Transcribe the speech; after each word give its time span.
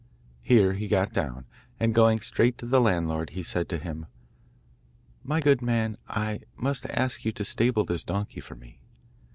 Here 0.41 0.73
he 0.73 0.87
got 0.87 1.13
down, 1.13 1.45
and 1.79 1.93
going 1.93 2.21
straight 2.21 2.57
to 2.57 2.65
the 2.65 2.81
landlord, 2.81 3.29
he 3.37 3.43
said 3.43 3.69
to 3.69 3.77
him: 3.77 4.07
'My 5.23 5.39
good 5.39 5.61
man, 5.61 5.95
I 6.09 6.39
must 6.57 6.87
ask 6.89 7.23
you 7.23 7.31
to 7.33 7.45
stable 7.45 7.85
this 7.85 8.03
donkey 8.03 8.39
for 8.39 8.55
me. 8.55 8.79